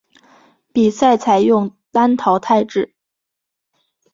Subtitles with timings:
[0.73, 2.95] 比赛采用单淘汰制。